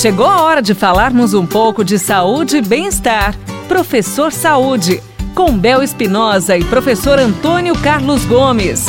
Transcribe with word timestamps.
Chegou 0.00 0.26
a 0.26 0.42
hora 0.42 0.62
de 0.62 0.74
falarmos 0.74 1.34
um 1.34 1.44
pouco 1.44 1.84
de 1.84 1.98
saúde 1.98 2.58
e 2.58 2.62
bem-estar. 2.62 3.34
Professor 3.66 4.32
Saúde, 4.32 5.02
com 5.34 5.58
Bel 5.58 5.82
Espinosa 5.82 6.56
e 6.56 6.62
professor 6.62 7.18
Antônio 7.18 7.76
Carlos 7.80 8.24
Gomes. 8.24 8.86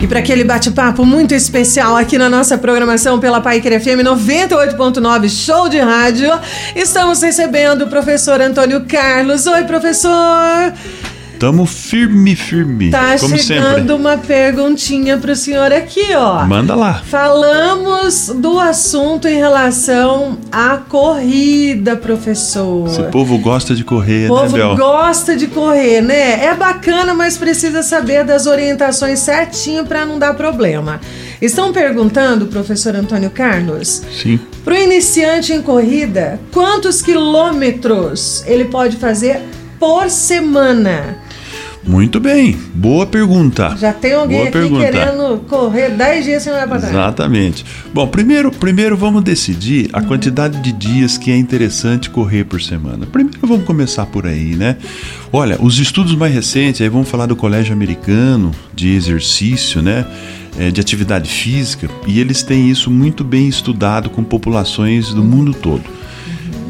E 0.00 0.06
para 0.06 0.20
aquele 0.20 0.44
bate-papo 0.44 1.04
muito 1.04 1.34
especial 1.34 1.96
aqui 1.96 2.16
na 2.16 2.30
nossa 2.30 2.56
programação 2.56 3.18
pela 3.18 3.40
Paiquer 3.40 3.80
FM 3.80 4.04
98.9 4.04 5.28
Show 5.28 5.68
de 5.68 5.80
Rádio, 5.80 6.30
estamos 6.76 7.20
recebendo 7.20 7.86
o 7.86 7.88
professor 7.88 8.40
Antônio 8.40 8.84
Carlos. 8.86 9.48
Oi, 9.48 9.64
professor! 9.64 10.72
Tamo 11.38 11.66
firme, 11.66 12.34
firme. 12.36 12.90
Tá 12.90 13.18
como 13.18 13.36
chegando 13.36 13.76
sempre. 13.76 13.92
uma 13.92 14.16
perguntinha 14.16 15.18
pro 15.18 15.34
senhor 15.34 15.72
aqui, 15.72 16.14
ó. 16.14 16.44
Manda 16.46 16.74
lá. 16.74 17.02
Falamos 17.04 18.32
do 18.36 18.58
assunto 18.58 19.26
em 19.28 19.36
relação 19.36 20.38
à 20.50 20.76
corrida, 20.78 21.96
professor. 21.96 22.86
Esse 22.86 23.02
povo 23.04 23.36
gosta 23.38 23.74
de 23.74 23.84
correr, 23.84 24.30
O 24.30 24.34
né, 24.36 24.40
povo 24.42 24.56
Bel? 24.56 24.76
gosta 24.76 25.36
de 25.36 25.46
correr, 25.48 26.00
né? 26.00 26.44
É 26.44 26.54
bacana, 26.54 27.12
mas 27.14 27.36
precisa 27.36 27.82
saber 27.82 28.24
das 28.24 28.46
orientações 28.46 29.18
certinho 29.20 29.84
para 29.84 30.06
não 30.06 30.18
dar 30.18 30.34
problema. 30.34 31.00
Estão 31.42 31.72
perguntando, 31.72 32.46
professor 32.46 32.94
Antônio 32.96 33.28
Carlos, 33.30 34.02
Sim. 34.22 34.38
para 34.64 34.74
o 34.74 34.76
iniciante 34.78 35.52
em 35.52 35.60
corrida, 35.60 36.40
quantos 36.52 37.02
quilômetros 37.02 38.42
ele 38.46 38.64
pode 38.66 38.96
fazer 38.96 39.40
por 39.84 40.08
semana? 40.08 41.18
Muito 41.86 42.18
bem. 42.18 42.56
Boa 42.74 43.04
pergunta. 43.04 43.76
Já 43.76 43.92
tem 43.92 44.14
alguém 44.14 44.38
Boa 44.38 44.48
aqui 44.48 44.58
pergunta. 44.58 44.90
querendo 44.90 45.44
correr 45.46 45.90
10 45.90 46.24
dias 46.24 46.42
sem 46.42 46.50
olhar 46.54 46.66
para 46.66 46.78
trás. 46.78 46.94
Exatamente. 46.94 47.66
Bom, 47.92 48.06
primeiro, 48.06 48.50
primeiro 48.50 48.96
vamos 48.96 49.22
decidir 49.22 49.90
a 49.92 50.00
quantidade 50.00 50.58
de 50.62 50.72
dias 50.72 51.18
que 51.18 51.30
é 51.30 51.36
interessante 51.36 52.08
correr 52.08 52.44
por 52.44 52.62
semana. 52.62 53.04
Primeiro 53.04 53.38
vamos 53.42 53.66
começar 53.66 54.06
por 54.06 54.26
aí, 54.26 54.56
né? 54.56 54.78
Olha, 55.30 55.58
os 55.60 55.78
estudos 55.78 56.16
mais 56.16 56.32
recentes, 56.32 56.80
aí 56.80 56.88
vamos 56.88 57.10
falar 57.10 57.26
do 57.26 57.36
Colégio 57.36 57.74
Americano 57.74 58.52
de 58.74 58.88
Exercício, 58.88 59.82
né? 59.82 60.06
É, 60.58 60.70
de 60.70 60.80
atividade 60.80 61.28
física, 61.28 61.90
e 62.06 62.20
eles 62.20 62.42
têm 62.42 62.70
isso 62.70 62.88
muito 62.90 63.22
bem 63.22 63.48
estudado 63.48 64.08
com 64.08 64.24
populações 64.24 65.12
do 65.12 65.22
mundo 65.22 65.52
todo. 65.52 65.82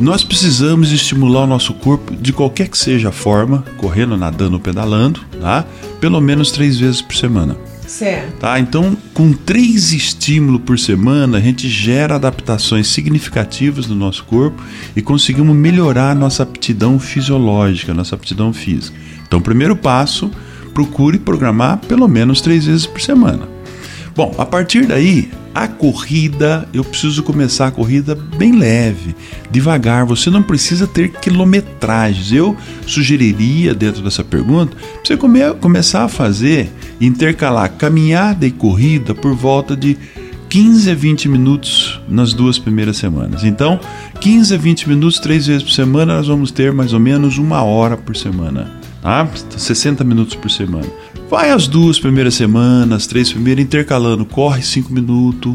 Nós 0.01 0.25
precisamos 0.25 0.91
estimular 0.91 1.45
o 1.45 1.47
nosso 1.47 1.73
corpo 1.73 2.15
de 2.15 2.33
qualquer 2.33 2.69
que 2.69 2.77
seja 2.77 3.11
a 3.11 3.13
forma, 3.13 3.65
correndo, 3.77 4.17
nadando 4.17 4.55
ou 4.55 4.61
pedalando, 4.61 5.21
tá? 5.41 5.65
Pelo 6.01 6.21
menos 6.21 6.51
três 6.51 6.79
vezes 6.79 7.01
por 7.01 7.15
semana. 7.15 7.57
Certo. 7.87 8.39
Tá? 8.39 8.59
Então, 8.59 8.97
com 9.13 9.33
três 9.33 9.93
estímulos 9.93 10.63
por 10.63 10.79
semana, 10.79 11.39
a 11.39 11.41
gente 11.41 11.69
gera 11.69 12.17
adaptações 12.17 12.89
significativas 12.89 13.87
no 13.87 13.95
nosso 13.95 14.25
corpo 14.25 14.61
e 14.97 15.03
conseguimos 15.03 15.55
melhorar 15.55 16.11
a 16.11 16.15
nossa 16.15 16.43
aptidão 16.43 16.99
fisiológica, 16.99 17.95
nossa 17.95 18.15
aptidão 18.15 18.53
física. 18.53 18.97
Então, 19.27 19.41
primeiro 19.41 19.77
passo, 19.77 20.31
procure 20.73 21.19
programar 21.19 21.79
pelo 21.79 22.09
menos 22.09 22.41
três 22.41 22.67
vezes 22.67 22.87
por 22.87 23.01
semana. 23.01 23.54
Bom, 24.17 24.33
a 24.39 24.47
partir 24.47 24.87
daí, 24.87 25.29
a 25.53 25.67
corrida, 25.67 26.69
eu 26.73 26.85
preciso 26.85 27.23
começar 27.25 27.67
a 27.67 27.71
corrida 27.73 28.15
bem 28.15 28.53
leve, 28.57 29.15
devagar. 29.51 30.05
Você 30.07 30.31
não 30.31 30.41
precisa 30.43 30.87
ter 30.87 31.11
quilometragens. 31.11 32.31
Eu 32.33 32.57
sugeriria, 32.87 33.75
dentro 33.75 34.03
dessa 34.03 34.23
pergunta, 34.23 34.77
você 35.03 35.17
come- 35.17 35.53
começar 35.61 36.05
a 36.05 36.09
fazer, 36.09 36.71
intercalar 37.01 37.73
caminhada 37.73 38.47
e 38.47 38.53
corrida 38.53 39.15
por 39.17 39.35
volta 39.35 39.77
de 39.77 39.97
15 40.49 40.93
a 40.93 40.95
20 40.95 41.29
minutos 41.29 42.01
nas 42.09 42.33
duas 42.33 42.57
primeiras 42.57 42.97
semanas. 42.97 43.43
Então, 43.43 43.81
15 44.21 44.55
a 44.55 44.57
20 44.57 44.89
minutos, 44.89 45.19
três 45.19 45.49
vezes 45.49 45.65
por 45.65 45.73
semana, 45.73 46.17
nós 46.17 46.29
vamos 46.29 46.53
ter 46.53 46.73
mais 46.73 46.93
ou 46.93 47.01
menos 47.01 47.37
uma 47.39 47.63
hora 47.65 47.97
por 47.97 48.15
semana. 48.17 48.71
Tá? 49.05 49.29
60 49.59 50.03
minutos 50.03 50.35
por 50.35 50.51
semana. 50.51 50.87
Vai 51.29 51.51
as 51.51 51.69
duas 51.69 52.01
primeiras 52.01 52.35
semanas, 52.37 53.07
três 53.07 53.31
primeiras, 53.31 53.63
intercalando. 53.63 54.25
Corre 54.25 54.63
5 54.63 54.91
minutos, 54.91 55.55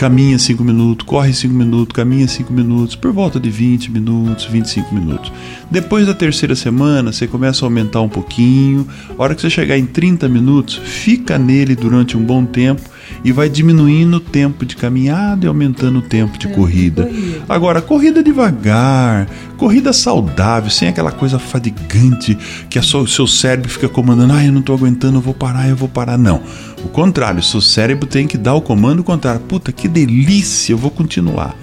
caminha 0.00 0.38
5 0.38 0.64
minutos, 0.64 1.06
corre 1.06 1.30
5 1.30 1.52
minutos, 1.52 1.94
caminha 1.94 2.26
5 2.26 2.50
minutos, 2.50 2.96
por 2.96 3.12
volta 3.12 3.38
de 3.38 3.50
20 3.50 3.90
minutos, 3.90 4.46
25 4.46 4.94
minutos. 4.94 5.30
Depois 5.70 6.06
da 6.06 6.14
terceira 6.14 6.56
semana, 6.56 7.12
você 7.12 7.26
começa 7.26 7.62
a 7.62 7.66
aumentar 7.66 8.00
um 8.00 8.08
pouquinho. 8.08 8.88
A 9.18 9.22
hora 9.22 9.34
que 9.34 9.42
você 9.42 9.50
chegar 9.50 9.76
em 9.76 9.84
30 9.84 10.26
minutos, 10.26 10.76
fica 10.82 11.38
nele 11.38 11.76
durante 11.76 12.16
um 12.16 12.24
bom 12.24 12.46
tempo 12.46 12.80
e 13.22 13.30
vai 13.30 13.50
diminuindo 13.50 14.16
o 14.16 14.20
tempo 14.20 14.64
de 14.64 14.74
caminhada 14.74 15.44
e 15.44 15.48
aumentando 15.48 15.98
o 15.98 16.02
tempo 16.02 16.38
de 16.38 16.48
corrida. 16.48 17.04
corrida. 17.04 17.42
Agora, 17.46 17.82
corrida 17.82 18.22
devagar, 18.22 19.28
corrida 19.58 19.92
saudável, 19.92 20.70
sem 20.70 20.88
aquela 20.88 21.12
coisa 21.12 21.38
fadigante 21.38 22.38
que 22.70 22.78
a 22.78 22.82
sua- 22.82 23.02
o 23.02 23.06
seu 23.08 23.26
cérebro 23.26 23.68
fica 23.68 23.88
comandando, 23.88 24.32
ah, 24.32 24.44
eu 24.44 24.52
não 24.52 24.62
tô 24.62 24.72
aguentando, 24.72 25.18
eu 25.18 25.20
vou 25.20 25.34
parar, 25.34 25.68
eu 25.68 25.76
vou 25.76 25.88
parar. 25.88 26.16
Não. 26.16 26.40
O 26.82 26.88
contrário, 26.88 27.40
o 27.40 27.42
seu 27.42 27.60
cérebro 27.60 28.06
tem 28.06 28.26
que 28.26 28.38
dar 28.38 28.54
o 28.54 28.62
comando 28.62 29.04
contrário. 29.04 29.40
Puta, 29.42 29.70
que 29.70 29.89
delícia, 29.90 30.72
eu 30.72 30.78
vou 30.78 30.90
continuar. 30.90 31.54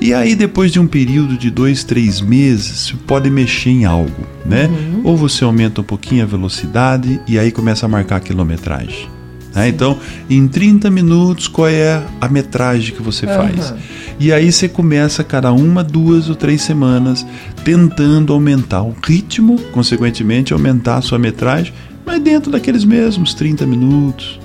E 0.00 0.14
aí, 0.14 0.34
depois 0.34 0.72
de 0.72 0.80
um 0.80 0.86
período 0.86 1.36
de 1.36 1.50
dois, 1.50 1.84
três 1.84 2.22
meses, 2.22 2.86
você 2.88 2.94
pode 3.06 3.28
mexer 3.30 3.68
em 3.70 3.84
algo, 3.84 4.26
né? 4.46 4.68
Ou 5.04 5.14
você 5.14 5.44
aumenta 5.44 5.82
um 5.82 5.84
pouquinho 5.84 6.22
a 6.22 6.26
velocidade 6.26 7.20
e 7.28 7.38
aí 7.38 7.50
começa 7.52 7.84
a 7.84 7.88
marcar 7.88 8.16
a 8.16 8.20
quilometragem. 8.20 9.08
né? 9.54 9.68
Então, 9.68 9.98
em 10.30 10.48
30 10.48 10.90
minutos, 10.90 11.48
qual 11.48 11.68
é 11.68 12.02
a 12.18 12.28
metragem 12.28 12.94
que 12.94 13.02
você 13.02 13.26
faz? 13.26 13.70
Aham. 13.72 13.78
E 14.18 14.32
aí 14.32 14.50
você 14.50 14.68
começa 14.68 15.22
cada 15.22 15.52
uma, 15.52 15.84
duas 15.84 16.30
ou 16.30 16.34
três 16.34 16.62
semanas 16.62 17.26
tentando 17.62 18.32
aumentar 18.32 18.82
o 18.82 18.94
ritmo, 19.06 19.58
consequentemente 19.70 20.54
aumentar 20.54 20.96
a 20.96 21.02
sua 21.02 21.18
metragem, 21.18 21.74
mas 22.06 22.22
dentro 22.22 22.50
daqueles 22.50 22.84
mesmos 22.84 23.34
30 23.34 23.66
minutos. 23.66 24.39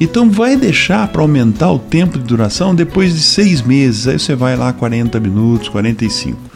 Então 0.00 0.30
vai 0.30 0.56
deixar 0.56 1.08
para 1.08 1.22
aumentar 1.22 1.72
o 1.72 1.78
tempo 1.78 2.18
de 2.18 2.24
duração 2.24 2.74
depois 2.74 3.14
de 3.14 3.20
seis 3.20 3.60
meses. 3.62 4.06
Aí 4.06 4.18
você 4.18 4.34
vai 4.34 4.56
lá 4.56 4.72
40 4.72 5.18
minutos, 5.18 5.68
45. 5.68 6.47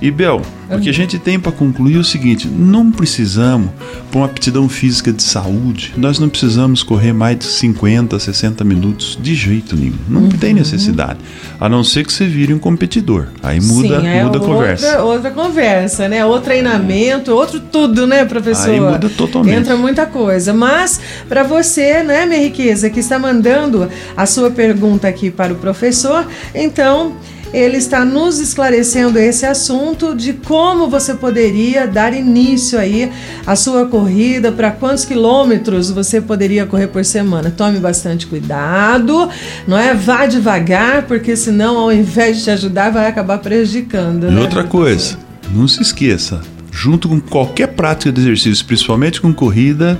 E 0.00 0.10
Bel, 0.10 0.42
o 0.70 0.78
que 0.78 0.90
a 0.90 0.92
gente 0.92 1.18
tem 1.18 1.38
para 1.38 1.50
concluir 1.52 1.96
é 1.96 1.98
o 1.98 2.04
seguinte: 2.04 2.46
não 2.48 2.90
precisamos, 2.90 3.70
para 4.10 4.18
uma 4.18 4.26
aptidão 4.26 4.68
física 4.68 5.12
de 5.12 5.22
saúde, 5.22 5.94
nós 5.96 6.18
não 6.18 6.28
precisamos 6.28 6.82
correr 6.82 7.12
mais 7.12 7.38
de 7.38 7.44
50, 7.44 8.18
60 8.18 8.62
minutos 8.64 9.18
de 9.20 9.34
jeito 9.34 9.74
nenhum. 9.74 9.96
Não 10.08 10.28
tem 10.28 10.52
necessidade. 10.52 11.18
A 11.58 11.68
não 11.68 11.82
ser 11.82 12.04
que 12.04 12.12
você 12.12 12.26
vire 12.26 12.52
um 12.52 12.58
competidor. 12.58 13.28
Aí 13.42 13.60
muda, 13.60 14.00
Sim, 14.00 14.06
é 14.06 14.24
muda 14.24 14.38
a 14.38 14.40
outra, 14.40 14.54
conversa. 14.54 15.02
Outra 15.02 15.30
conversa, 15.30 16.08
né? 16.08 16.24
Outro 16.26 16.44
treinamento, 16.44 17.32
outro 17.32 17.58
tudo, 17.60 18.06
né, 18.06 18.24
professor? 18.24 18.70
Aí 18.70 18.80
muda 18.80 19.08
totalmente. 19.08 19.56
Entra 19.56 19.76
muita 19.76 20.04
coisa. 20.04 20.52
Mas, 20.52 21.00
para 21.28 21.42
você, 21.42 22.02
né, 22.02 22.26
minha 22.26 22.40
riqueza, 22.40 22.90
que 22.90 23.00
está 23.00 23.18
mandando 23.18 23.88
a 24.16 24.26
sua 24.26 24.50
pergunta 24.50 25.08
aqui 25.08 25.30
para 25.30 25.52
o 25.52 25.56
professor, 25.56 26.26
então. 26.54 27.14
Ele 27.52 27.76
está 27.76 28.04
nos 28.04 28.38
esclarecendo 28.38 29.18
esse 29.18 29.46
assunto 29.46 30.14
de 30.14 30.32
como 30.34 30.88
você 30.88 31.14
poderia 31.14 31.86
dar 31.86 32.12
início 32.12 32.78
aí 32.78 33.10
à 33.46 33.56
sua 33.56 33.86
corrida, 33.86 34.52
para 34.52 34.70
quantos 34.70 35.04
quilômetros 35.04 35.90
você 35.90 36.20
poderia 36.20 36.66
correr 36.66 36.88
por 36.88 37.04
semana. 37.04 37.50
Tome 37.50 37.78
bastante 37.78 38.26
cuidado, 38.26 39.28
não 39.66 39.78
é? 39.78 39.94
Vá 39.94 40.26
devagar, 40.26 41.06
porque 41.06 41.36
senão, 41.36 41.78
ao 41.78 41.92
invés 41.92 42.38
de 42.38 42.44
te 42.44 42.50
ajudar, 42.50 42.90
vai 42.90 43.06
acabar 43.06 43.38
prejudicando. 43.38 44.28
E 44.28 44.30
né, 44.30 44.40
outra 44.40 44.64
coisa, 44.64 45.18
não 45.54 45.66
se 45.68 45.80
esqueça, 45.80 46.40
junto 46.70 47.08
com 47.08 47.20
qualquer 47.20 47.68
prática 47.68 48.12
de 48.12 48.20
exercício, 48.20 48.64
principalmente 48.66 49.20
com 49.20 49.32
corrida, 49.32 49.98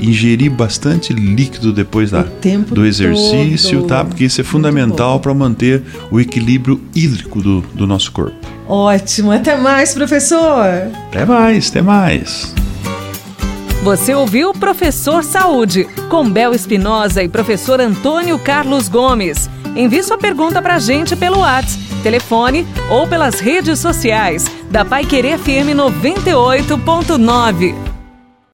ingerir 0.00 0.50
bastante 0.50 1.12
líquido 1.12 1.72
depois 1.72 2.10
da, 2.10 2.24
tempo 2.24 2.74
do 2.74 2.84
exercício, 2.84 3.78
todo. 3.80 3.88
tá? 3.88 4.04
Porque 4.04 4.24
isso 4.24 4.40
é 4.40 4.44
fundamental 4.44 5.20
para 5.20 5.32
manter 5.34 5.82
o 6.10 6.20
equilíbrio 6.20 6.80
hídrico 6.94 7.42
do, 7.42 7.60
do 7.74 7.86
nosso 7.86 8.10
corpo. 8.12 8.36
Ótimo, 8.68 9.30
até 9.30 9.56
mais, 9.56 9.94
professor. 9.94 10.64
Até 11.08 11.24
mais, 11.24 11.70
até 11.70 11.80
mais. 11.82 12.52
Você 13.82 14.14
ouviu 14.14 14.52
Professor 14.52 15.22
Saúde, 15.22 15.86
com 16.10 16.28
Bel 16.28 16.52
Espinosa 16.52 17.22
e 17.22 17.28
professor 17.28 17.80
Antônio 17.80 18.36
Carlos 18.38 18.88
Gomes. 18.88 19.48
Envie 19.76 20.02
sua 20.02 20.18
pergunta 20.18 20.60
pra 20.60 20.80
gente 20.80 21.14
pelo 21.14 21.38
WhatsApp, 21.38 21.84
telefone 22.02 22.66
ou 22.90 23.06
pelas 23.06 23.38
redes 23.38 23.78
sociais 23.78 24.46
da 24.70 24.84
Pai 24.84 25.04
Querer 25.04 25.38
FM 25.38 25.76
98.9. 25.76 27.95